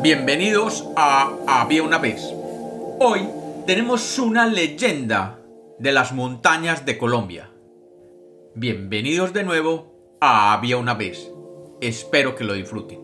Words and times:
Bienvenidos 0.00 0.88
a 0.94 1.32
Había 1.48 1.82
una 1.82 1.98
vez. 1.98 2.32
Hoy 3.00 3.28
tenemos 3.66 4.16
una 4.20 4.46
leyenda 4.46 5.40
de 5.80 5.90
las 5.90 6.12
montañas 6.12 6.86
de 6.86 6.96
Colombia. 6.96 7.50
Bienvenidos 8.54 9.32
de 9.32 9.42
nuevo 9.42 10.16
a 10.20 10.52
Había 10.52 10.76
una 10.76 10.94
vez. 10.94 11.28
Espero 11.80 12.36
que 12.36 12.44
lo 12.44 12.54
disfruten. 12.54 13.00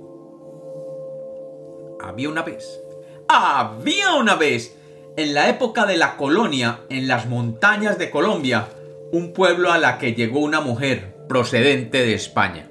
Había 2.01 2.29
una 2.29 2.43
vez. 2.43 2.81
Había 3.29 4.15
una 4.15 4.37
vez. 4.37 4.77
En 5.17 5.35
la 5.35 5.49
época 5.49 5.87
de 5.87 5.97
la 5.97 6.17
colonia, 6.17 6.81
en 6.91 7.09
las 7.09 7.27
montañas 7.27 7.99
de 7.99 8.11
Colombia, 8.11 8.69
un 9.11 9.33
pueblo 9.33 9.73
a 9.73 9.79
la 9.79 9.99
que 9.99 10.15
llegó 10.15 10.39
una 10.39 10.61
mujer 10.61 11.17
procedente 11.29 12.07
de 12.07 12.15
España. 12.15 12.71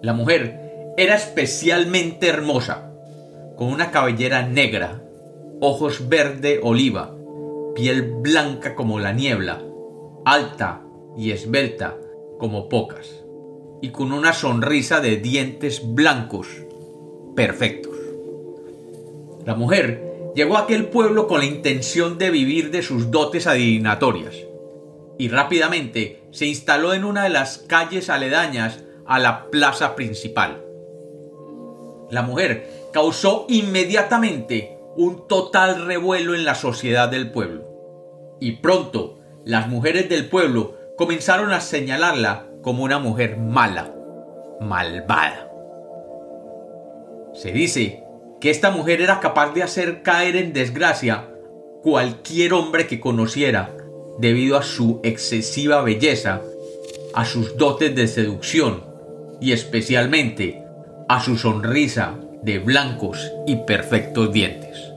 La 0.00 0.12
mujer 0.12 0.67
era 0.98 1.14
especialmente 1.14 2.26
hermosa, 2.26 2.90
con 3.56 3.68
una 3.68 3.92
cabellera 3.92 4.42
negra, 4.42 5.00
ojos 5.60 6.08
verde 6.08 6.58
oliva, 6.60 7.14
piel 7.76 8.16
blanca 8.16 8.74
como 8.74 8.98
la 8.98 9.12
niebla, 9.12 9.62
alta 10.24 10.82
y 11.16 11.30
esbelta 11.30 11.96
como 12.40 12.68
pocas, 12.68 13.24
y 13.80 13.90
con 13.90 14.10
una 14.10 14.32
sonrisa 14.32 14.98
de 14.98 15.18
dientes 15.18 15.82
blancos, 15.84 16.48
perfectos. 17.36 17.94
La 19.46 19.54
mujer 19.54 20.32
llegó 20.34 20.56
a 20.56 20.62
aquel 20.62 20.88
pueblo 20.88 21.28
con 21.28 21.38
la 21.38 21.46
intención 21.46 22.18
de 22.18 22.30
vivir 22.30 22.72
de 22.72 22.82
sus 22.82 23.12
dotes 23.12 23.46
adivinatorias, 23.46 24.34
y 25.16 25.28
rápidamente 25.28 26.24
se 26.32 26.46
instaló 26.46 26.92
en 26.92 27.04
una 27.04 27.22
de 27.22 27.30
las 27.30 27.58
calles 27.58 28.10
aledañas 28.10 28.82
a 29.06 29.20
la 29.20 29.48
plaza 29.48 29.94
principal 29.94 30.64
la 32.10 32.22
mujer 32.22 32.88
causó 32.92 33.46
inmediatamente 33.48 34.78
un 34.96 35.28
total 35.28 35.86
revuelo 35.86 36.34
en 36.34 36.44
la 36.44 36.54
sociedad 36.54 37.08
del 37.08 37.30
pueblo. 37.30 37.64
Y 38.40 38.52
pronto 38.56 39.18
las 39.44 39.68
mujeres 39.68 40.08
del 40.08 40.28
pueblo 40.28 40.76
comenzaron 40.96 41.52
a 41.52 41.60
señalarla 41.60 42.46
como 42.62 42.82
una 42.82 42.98
mujer 42.98 43.36
mala, 43.36 43.94
malvada. 44.60 45.50
Se 47.34 47.52
dice 47.52 48.02
que 48.40 48.50
esta 48.50 48.70
mujer 48.70 49.00
era 49.00 49.20
capaz 49.20 49.52
de 49.54 49.62
hacer 49.62 50.02
caer 50.02 50.36
en 50.36 50.52
desgracia 50.52 51.28
cualquier 51.82 52.52
hombre 52.52 52.86
que 52.86 53.00
conociera 53.00 53.76
debido 54.18 54.56
a 54.56 54.62
su 54.62 55.00
excesiva 55.04 55.82
belleza, 55.82 56.42
a 57.14 57.24
sus 57.24 57.56
dotes 57.56 57.94
de 57.94 58.08
seducción 58.08 58.84
y 59.40 59.52
especialmente 59.52 60.64
a 61.08 61.20
su 61.20 61.38
sonrisa 61.38 62.18
de 62.42 62.58
blancos 62.58 63.32
y 63.46 63.56
perfectos 63.56 64.32
dientes. 64.32 64.92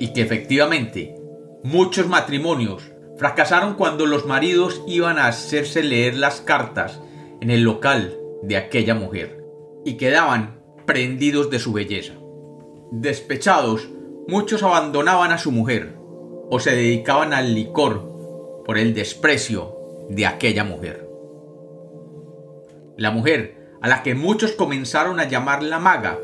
Y 0.00 0.12
que 0.12 0.22
efectivamente 0.22 1.14
muchos 1.62 2.08
matrimonios 2.08 2.82
fracasaron 3.16 3.74
cuando 3.74 4.06
los 4.06 4.26
maridos 4.26 4.82
iban 4.86 5.18
a 5.18 5.26
hacerse 5.26 5.82
leer 5.82 6.16
las 6.16 6.40
cartas 6.40 7.00
en 7.40 7.50
el 7.50 7.62
local 7.62 8.16
de 8.42 8.56
aquella 8.56 8.94
mujer 8.94 9.44
y 9.84 9.96
quedaban 9.96 10.60
prendidos 10.86 11.50
de 11.50 11.58
su 11.58 11.72
belleza. 11.72 12.14
Despechados, 12.90 13.88
muchos 14.28 14.62
abandonaban 14.62 15.32
a 15.32 15.38
su 15.38 15.52
mujer 15.52 15.96
o 16.50 16.58
se 16.60 16.74
dedicaban 16.74 17.32
al 17.32 17.54
licor 17.54 18.62
por 18.64 18.78
el 18.78 18.94
desprecio 18.94 19.76
de 20.08 20.26
aquella 20.26 20.64
mujer. 20.64 21.08
La 22.96 23.10
mujer 23.10 23.55
a 23.86 23.88
la 23.88 24.02
que 24.02 24.16
muchos 24.16 24.50
comenzaron 24.50 25.20
a 25.20 25.28
llamar 25.28 25.62
la 25.62 25.78
maga, 25.78 26.18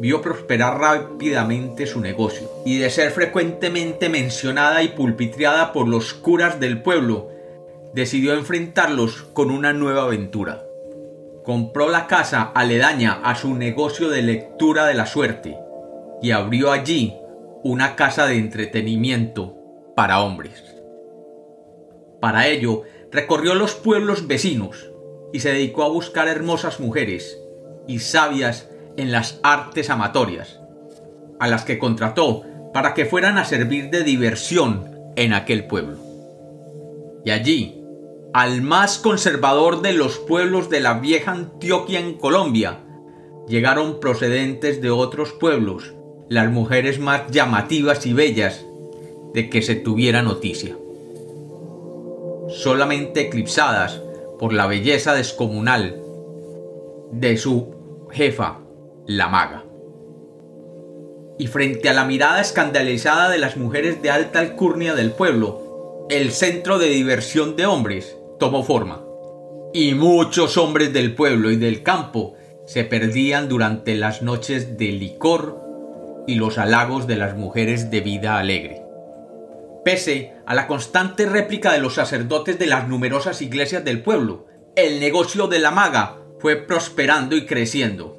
vio 0.00 0.20
prosperar 0.20 0.78
rápidamente 0.78 1.86
su 1.86 1.98
negocio, 1.98 2.50
y 2.66 2.76
de 2.76 2.90
ser 2.90 3.10
frecuentemente 3.10 4.10
mencionada 4.10 4.82
y 4.82 4.88
pulpitreada 4.88 5.72
por 5.72 5.88
los 5.88 6.12
curas 6.12 6.60
del 6.60 6.82
pueblo, 6.82 7.30
decidió 7.94 8.34
enfrentarlos 8.34 9.22
con 9.32 9.50
una 9.50 9.72
nueva 9.72 10.02
aventura. 10.02 10.62
Compró 11.42 11.88
la 11.88 12.06
casa 12.06 12.52
aledaña 12.54 13.22
a 13.24 13.34
su 13.34 13.54
negocio 13.54 14.10
de 14.10 14.20
lectura 14.20 14.84
de 14.84 14.92
la 14.92 15.06
suerte 15.06 15.56
y 16.20 16.32
abrió 16.32 16.70
allí 16.70 17.16
una 17.62 17.96
casa 17.96 18.26
de 18.26 18.36
entretenimiento 18.36 19.56
para 19.96 20.20
hombres. 20.20 20.62
Para 22.20 22.46
ello, 22.46 22.82
recorrió 23.10 23.54
los 23.54 23.74
pueblos 23.74 24.26
vecinos, 24.26 24.90
y 25.32 25.40
se 25.40 25.52
dedicó 25.52 25.84
a 25.84 25.88
buscar 25.88 26.28
hermosas 26.28 26.80
mujeres 26.80 27.38
y 27.86 28.00
sabias 28.00 28.68
en 28.96 29.12
las 29.12 29.40
artes 29.42 29.90
amatorias, 29.90 30.60
a 31.38 31.48
las 31.48 31.64
que 31.64 31.78
contrató 31.78 32.44
para 32.72 32.94
que 32.94 33.06
fueran 33.06 33.38
a 33.38 33.44
servir 33.44 33.90
de 33.90 34.04
diversión 34.04 34.90
en 35.16 35.32
aquel 35.32 35.66
pueblo. 35.66 35.98
Y 37.24 37.30
allí, 37.30 37.82
al 38.32 38.62
más 38.62 38.98
conservador 38.98 39.82
de 39.82 39.92
los 39.92 40.18
pueblos 40.18 40.70
de 40.70 40.80
la 40.80 40.94
vieja 40.94 41.32
Antioquia 41.32 42.00
en 42.00 42.14
Colombia, 42.14 42.78
llegaron 43.48 44.00
procedentes 44.00 44.80
de 44.80 44.90
otros 44.90 45.32
pueblos 45.32 45.94
las 46.28 46.50
mujeres 46.50 47.00
más 47.00 47.30
llamativas 47.30 48.06
y 48.06 48.12
bellas 48.12 48.64
de 49.34 49.50
que 49.50 49.62
se 49.62 49.74
tuviera 49.74 50.22
noticia. 50.22 50.76
Solamente 52.48 53.22
eclipsadas 53.22 54.00
por 54.40 54.54
la 54.54 54.66
belleza 54.66 55.12
descomunal 55.12 56.00
de 57.12 57.36
su 57.36 58.08
jefa, 58.10 58.60
la 59.06 59.28
maga. 59.28 59.66
Y 61.38 61.46
frente 61.46 61.90
a 61.90 61.92
la 61.92 62.06
mirada 62.06 62.40
escandalizada 62.40 63.28
de 63.28 63.36
las 63.36 63.58
mujeres 63.58 64.00
de 64.00 64.10
alta 64.10 64.38
alcurnia 64.38 64.94
del 64.94 65.10
pueblo, 65.12 66.06
el 66.08 66.30
centro 66.32 66.78
de 66.78 66.88
diversión 66.88 67.54
de 67.54 67.66
hombres 67.66 68.16
tomó 68.38 68.62
forma. 68.62 69.04
Y 69.74 69.92
muchos 69.92 70.56
hombres 70.56 70.94
del 70.94 71.14
pueblo 71.14 71.50
y 71.50 71.56
del 71.56 71.82
campo 71.82 72.34
se 72.64 72.84
perdían 72.84 73.46
durante 73.46 73.94
las 73.94 74.22
noches 74.22 74.78
de 74.78 74.86
licor 74.86 75.60
y 76.26 76.36
los 76.36 76.56
halagos 76.56 77.06
de 77.06 77.16
las 77.16 77.36
mujeres 77.36 77.90
de 77.90 78.00
vida 78.00 78.38
alegre. 78.38 78.89
Pese 79.84 80.34
a 80.46 80.54
la 80.54 80.66
constante 80.66 81.26
réplica 81.26 81.72
de 81.72 81.80
los 81.80 81.94
sacerdotes 81.94 82.58
de 82.58 82.66
las 82.66 82.88
numerosas 82.88 83.40
iglesias 83.40 83.84
del 83.84 84.02
pueblo, 84.02 84.46
el 84.76 85.00
negocio 85.00 85.46
de 85.46 85.58
la 85.58 85.70
maga 85.70 86.18
fue 86.38 86.56
prosperando 86.56 87.34
y 87.36 87.46
creciendo. 87.46 88.18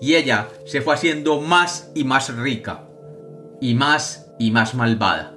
Y 0.00 0.14
ella 0.14 0.48
se 0.64 0.80
fue 0.80 0.94
haciendo 0.94 1.40
más 1.40 1.90
y 1.94 2.04
más 2.04 2.34
rica, 2.36 2.88
y 3.60 3.74
más 3.74 4.30
y 4.38 4.52
más 4.52 4.74
malvada, 4.74 5.36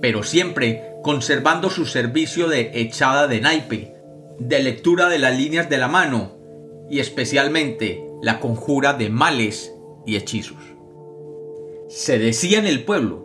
pero 0.00 0.22
siempre 0.22 0.94
conservando 1.02 1.68
su 1.68 1.84
servicio 1.84 2.48
de 2.48 2.70
echada 2.74 3.26
de 3.26 3.40
naipe, 3.42 3.94
de 4.38 4.60
lectura 4.60 5.08
de 5.08 5.18
las 5.18 5.36
líneas 5.36 5.68
de 5.68 5.76
la 5.76 5.88
mano, 5.88 6.38
y 6.90 7.00
especialmente 7.00 8.02
la 8.22 8.40
conjura 8.40 8.94
de 8.94 9.10
males 9.10 9.74
y 10.06 10.16
hechizos. 10.16 10.62
Se 11.88 12.18
decía 12.18 12.58
en 12.58 12.66
el 12.66 12.84
pueblo 12.84 13.23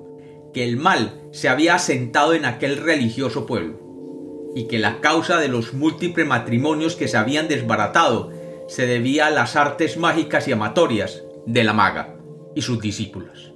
que 0.53 0.63
el 0.63 0.77
mal 0.77 1.21
se 1.31 1.49
había 1.49 1.75
asentado 1.75 2.33
en 2.33 2.45
aquel 2.45 2.77
religioso 2.77 3.45
pueblo, 3.45 4.51
y 4.55 4.67
que 4.67 4.79
la 4.79 4.99
causa 4.99 5.37
de 5.37 5.47
los 5.47 5.73
múltiples 5.73 6.25
matrimonios 6.25 6.95
que 6.95 7.07
se 7.07 7.17
habían 7.17 7.47
desbaratado 7.47 8.31
se 8.67 8.85
debía 8.85 9.27
a 9.27 9.31
las 9.31 9.55
artes 9.55 9.97
mágicas 9.97 10.47
y 10.47 10.51
amatorias 10.51 11.23
de 11.45 11.63
la 11.63 11.73
maga 11.73 12.15
y 12.55 12.61
sus 12.61 12.79
discípulos. 12.79 13.53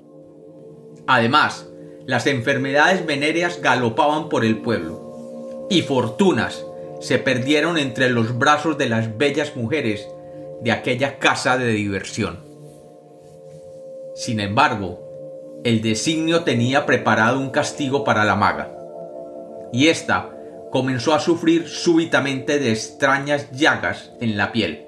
Además, 1.07 1.69
las 2.05 2.27
enfermedades 2.27 3.05
venéreas 3.05 3.61
galopaban 3.61 4.29
por 4.29 4.45
el 4.45 4.57
pueblo, 4.57 5.67
y 5.69 5.81
fortunas 5.81 6.65
se 6.99 7.19
perdieron 7.19 7.77
entre 7.77 8.09
los 8.09 8.37
brazos 8.37 8.77
de 8.77 8.87
las 8.87 9.17
bellas 9.17 9.55
mujeres 9.55 10.07
de 10.61 10.71
aquella 10.71 11.19
casa 11.19 11.57
de 11.57 11.67
diversión. 11.67 12.39
Sin 14.15 14.39
embargo, 14.39 15.12
el 15.63 15.81
designio 15.81 16.43
tenía 16.43 16.85
preparado 16.85 17.39
un 17.39 17.49
castigo 17.49 18.03
para 18.03 18.25
la 18.25 18.35
maga, 18.35 18.75
y 19.71 19.87
ésta 19.87 20.29
comenzó 20.71 21.13
a 21.13 21.19
sufrir 21.19 21.69
súbitamente 21.69 22.59
de 22.59 22.71
extrañas 22.71 23.49
llagas 23.51 24.11
en 24.19 24.35
la 24.35 24.51
piel, 24.51 24.87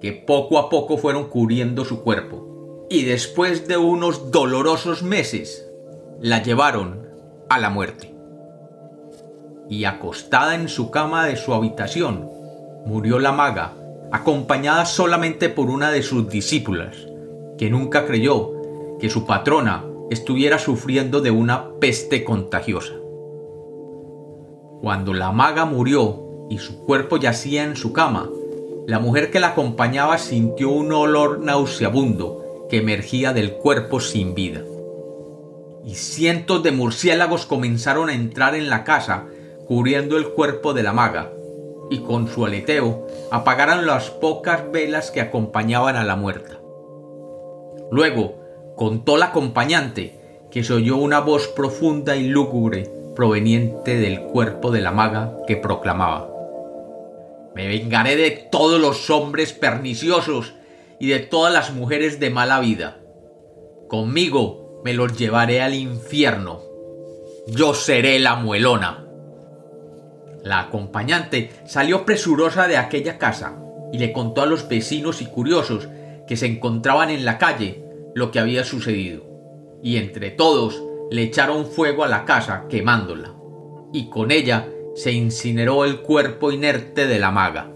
que 0.00 0.12
poco 0.12 0.58
a 0.58 0.68
poco 0.68 0.98
fueron 0.98 1.28
cubriendo 1.28 1.84
su 1.84 2.02
cuerpo, 2.02 2.86
y 2.90 3.04
después 3.04 3.68
de 3.68 3.76
unos 3.76 4.32
dolorosos 4.32 5.04
meses, 5.04 5.70
la 6.20 6.42
llevaron 6.42 7.06
a 7.48 7.60
la 7.60 7.70
muerte. 7.70 8.12
Y 9.68 9.84
acostada 9.84 10.56
en 10.56 10.68
su 10.68 10.90
cama 10.90 11.26
de 11.26 11.36
su 11.36 11.54
habitación, 11.54 12.28
murió 12.84 13.20
la 13.20 13.30
maga, 13.30 13.74
acompañada 14.10 14.84
solamente 14.84 15.48
por 15.48 15.70
una 15.70 15.92
de 15.92 16.02
sus 16.02 16.28
discípulas, 16.28 16.96
que 17.56 17.70
nunca 17.70 18.04
creyó 18.04 18.50
que 18.98 19.08
su 19.08 19.26
patrona 19.26 19.84
estuviera 20.10 20.58
sufriendo 20.58 21.20
de 21.20 21.30
una 21.30 21.74
peste 21.78 22.24
contagiosa. 22.24 22.94
Cuando 24.80 25.14
la 25.14 25.32
maga 25.32 25.64
murió 25.64 26.46
y 26.50 26.58
su 26.58 26.84
cuerpo 26.84 27.16
yacía 27.16 27.64
en 27.64 27.76
su 27.76 27.92
cama, 27.92 28.28
la 28.86 28.98
mujer 28.98 29.30
que 29.30 29.38
la 29.38 29.48
acompañaba 29.48 30.18
sintió 30.18 30.70
un 30.70 30.92
olor 30.92 31.38
nauseabundo 31.40 32.66
que 32.68 32.78
emergía 32.78 33.32
del 33.32 33.52
cuerpo 33.52 34.00
sin 34.00 34.34
vida. 34.34 34.62
Y 35.84 35.94
cientos 35.94 36.62
de 36.62 36.72
murciélagos 36.72 37.46
comenzaron 37.46 38.08
a 38.08 38.14
entrar 38.14 38.54
en 38.54 38.68
la 38.70 38.82
casa, 38.82 39.26
cubriendo 39.66 40.16
el 40.16 40.30
cuerpo 40.30 40.74
de 40.74 40.82
la 40.82 40.92
maga, 40.92 41.32
y 41.90 41.98
con 41.98 42.26
su 42.26 42.44
aleteo 42.44 43.06
apagaron 43.30 43.86
las 43.86 44.10
pocas 44.10 44.70
velas 44.72 45.10
que 45.10 45.20
acompañaban 45.20 45.96
a 45.96 46.04
la 46.04 46.16
muerta. 46.16 46.60
Luego, 47.90 48.41
contó 48.82 49.16
la 49.16 49.26
acompañante 49.26 50.18
que 50.50 50.64
se 50.64 50.72
oyó 50.72 50.96
una 50.96 51.20
voz 51.20 51.46
profunda 51.46 52.16
y 52.16 52.26
lúgubre 52.26 52.90
proveniente 53.14 53.96
del 53.96 54.22
cuerpo 54.22 54.72
de 54.72 54.80
la 54.80 54.90
maga 54.90 55.36
que 55.46 55.56
proclamaba 55.56 56.28
Me 57.54 57.68
vengaré 57.68 58.16
de 58.16 58.32
todos 58.32 58.80
los 58.80 59.08
hombres 59.08 59.52
perniciosos 59.52 60.54
y 60.98 61.10
de 61.10 61.20
todas 61.20 61.54
las 61.54 61.72
mujeres 61.72 62.18
de 62.18 62.30
mala 62.30 62.58
vida. 62.58 62.98
Conmigo 63.86 64.80
me 64.84 64.94
los 64.94 65.16
llevaré 65.16 65.62
al 65.62 65.74
infierno. 65.74 66.58
Yo 67.46 67.74
seré 67.74 68.18
la 68.18 68.34
muelona. 68.34 69.06
La 70.42 70.58
acompañante 70.58 71.52
salió 71.66 72.04
presurosa 72.04 72.66
de 72.66 72.78
aquella 72.78 73.16
casa 73.16 73.60
y 73.92 73.98
le 73.98 74.12
contó 74.12 74.42
a 74.42 74.46
los 74.46 74.66
vecinos 74.66 75.22
y 75.22 75.26
curiosos 75.26 75.86
que 76.26 76.36
se 76.36 76.46
encontraban 76.46 77.10
en 77.10 77.24
la 77.24 77.38
calle 77.38 77.81
lo 78.14 78.30
que 78.30 78.40
había 78.40 78.64
sucedido. 78.64 79.24
Y 79.82 79.96
entre 79.96 80.30
todos 80.30 80.82
le 81.10 81.22
echaron 81.22 81.66
fuego 81.66 82.04
a 82.04 82.08
la 82.08 82.24
casa 82.24 82.66
quemándola, 82.68 83.34
y 83.92 84.08
con 84.08 84.30
ella 84.30 84.68
se 84.94 85.12
incineró 85.12 85.84
el 85.84 86.00
cuerpo 86.00 86.52
inerte 86.52 87.06
de 87.06 87.18
la 87.18 87.30
maga. 87.30 87.70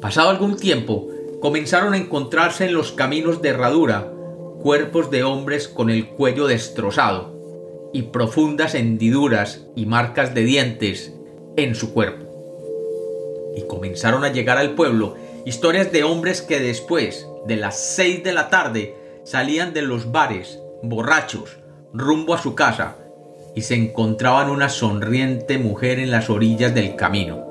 Pasado 0.00 0.30
algún 0.30 0.56
tiempo, 0.56 1.08
comenzaron 1.40 1.94
a 1.94 1.98
encontrarse 1.98 2.66
en 2.66 2.74
los 2.74 2.92
caminos 2.92 3.42
de 3.42 3.50
herradura 3.50 4.12
cuerpos 4.60 5.10
de 5.10 5.22
hombres 5.22 5.68
con 5.68 5.88
el 5.88 6.08
cuello 6.08 6.46
destrozado, 6.46 7.38
y 7.92 8.02
profundas 8.02 8.74
hendiduras 8.74 9.66
y 9.74 9.86
marcas 9.86 10.34
de 10.34 10.42
dientes 10.42 11.14
en 11.56 11.74
su 11.74 11.92
cuerpo. 11.92 12.26
Y 13.56 13.66
comenzaron 13.66 14.24
a 14.24 14.32
llegar 14.32 14.58
al 14.58 14.74
pueblo 14.74 15.16
historias 15.48 15.90
de 15.92 16.04
hombres 16.04 16.42
que 16.42 16.60
después 16.60 17.26
de 17.46 17.56
las 17.56 17.80
seis 17.80 18.22
de 18.22 18.34
la 18.34 18.50
tarde 18.50 18.94
salían 19.24 19.72
de 19.72 19.80
los 19.80 20.12
bares, 20.12 20.60
borrachos, 20.82 21.56
rumbo 21.94 22.34
a 22.34 22.42
su 22.42 22.54
casa, 22.54 22.96
y 23.56 23.62
se 23.62 23.74
encontraban 23.74 24.50
una 24.50 24.68
sonriente 24.68 25.56
mujer 25.56 26.00
en 26.00 26.10
las 26.10 26.28
orillas 26.28 26.74
del 26.74 26.96
camino. 26.96 27.46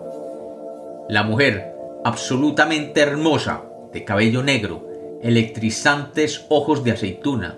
La 1.09 1.23
mujer, 1.23 1.73
absolutamente 2.05 3.01
hermosa, 3.01 3.63
de 3.91 4.03
cabello 4.03 4.43
negro, 4.43 4.87
electrizantes 5.23 6.45
ojos 6.49 6.83
de 6.83 6.91
aceituna, 6.91 7.57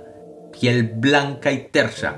piel 0.57 0.83
blanca 0.83 1.51
y 1.51 1.67
tersa, 1.69 2.15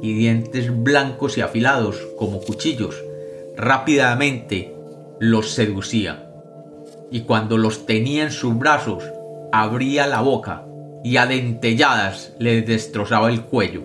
y 0.00 0.14
dientes 0.14 0.70
blancos 0.84 1.36
y 1.36 1.40
afilados 1.40 1.96
como 2.16 2.40
cuchillos, 2.42 3.02
rápidamente 3.56 4.72
los 5.18 5.50
seducía. 5.50 6.25
Y 7.10 7.22
cuando 7.22 7.58
los 7.58 7.86
tenía 7.86 8.24
en 8.24 8.30
sus 8.30 8.58
brazos, 8.58 9.04
abría 9.52 10.06
la 10.06 10.20
boca 10.20 10.66
y 11.04 11.18
a 11.18 11.26
dentelladas 11.26 12.34
les 12.38 12.66
destrozaba 12.66 13.30
el 13.30 13.42
cuello, 13.42 13.82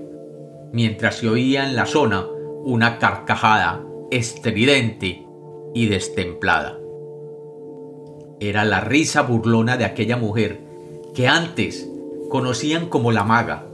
mientras 0.72 1.16
se 1.18 1.30
oía 1.30 1.68
en 1.68 1.76
la 1.76 1.86
zona 1.86 2.26
una 2.64 2.98
carcajada 3.00 3.82
estridente 4.10 5.26
y 5.74 5.88
destemplada. 5.88 6.78
Era 8.40 8.66
la 8.66 8.82
risa 8.82 9.22
burlona 9.22 9.78
de 9.78 9.86
aquella 9.86 10.18
mujer 10.18 10.60
que 11.14 11.28
antes 11.28 11.88
conocían 12.30 12.88
como 12.88 13.12
la 13.12 13.24
maga 13.24 13.66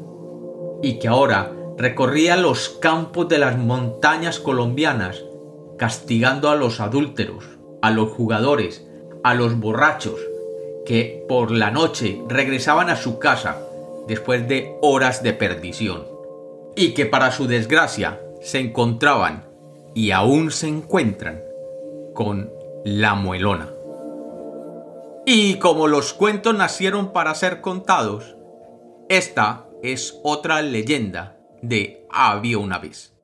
y 0.82 1.00
que 1.00 1.08
ahora 1.08 1.54
recorría 1.78 2.36
los 2.38 2.70
campos 2.70 3.30
de 3.30 3.38
las 3.38 3.58
montañas 3.58 4.40
colombianas, 4.40 5.24
castigando 5.78 6.50
a 6.50 6.56
los 6.56 6.80
adúlteros, 6.80 7.46
a 7.82 7.92
los 7.92 8.10
jugadores, 8.10 8.87
a 9.28 9.34
los 9.34 9.60
borrachos, 9.60 10.22
que 10.86 11.26
por 11.28 11.52
la 11.52 11.70
noche 11.70 12.22
regresaban 12.30 12.90
a 12.90 12.96
su 12.96 13.20
casa 13.20 13.58
después 14.08 14.48
de 14.48 14.74
horas 14.82 15.22
de 15.22 15.34
perdición, 15.34 16.06
y 16.78 16.94
que 16.94 17.06
para 17.06 17.34
su 17.34 17.46
desgracia 17.46 18.22
se 18.42 18.60
encontraban, 18.60 19.44
y 19.94 20.12
aún 20.12 20.50
se 20.50 20.70
encuentran, 20.70 21.42
con 22.14 22.50
la 22.86 23.16
muelona. 23.16 23.70
Y 25.26 25.56
como 25.56 25.88
los 25.88 26.14
cuentos 26.14 26.56
nacieron 26.56 27.12
para 27.12 27.36
ser 27.36 27.60
contados, 27.60 28.38
esta 29.10 29.66
es 29.84 30.18
otra 30.24 30.62
leyenda 30.62 31.36
de 31.62 32.08
Había 32.10 32.60
una 32.60 32.80
vez. 32.80 33.17